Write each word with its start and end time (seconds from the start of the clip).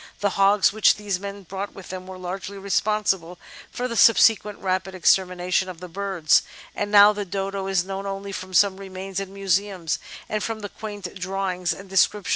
The 0.19 0.31
hogs 0.31 0.73
which 0.73 0.95
these 0.95 1.19
men 1.19 1.43
brought 1.43 1.75
with 1.75 1.89
them 1.89 2.07
were 2.07 2.17
largely 2.17 2.57
responsible 2.57 3.37
for 3.69 3.87
the 3.87 3.95
subsequent 3.95 4.57
rapid 4.57 4.95
extermination 4.95 5.69
of 5.69 5.79
the 5.79 5.87
birds, 5.87 6.41
and 6.75 6.89
now 6.89 7.13
the 7.13 7.23
Dodo 7.23 7.67
is 7.67 7.85
known 7.85 8.07
only 8.07 8.31
from 8.31 8.55
some 8.55 8.77
remains 8.77 9.19
in 9.19 9.31
museums 9.31 9.99
and 10.27 10.41
from 10.41 10.61
the 10.61 10.69
quaint 10.69 11.13
drawings 11.13 11.71
and 11.71 11.87
descriptions 11.87 11.93
of 11.93 11.93
the 11.93 11.99
early 12.01 12.13
voyagers. 12.23 12.29